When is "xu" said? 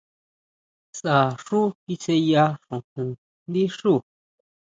1.45-1.59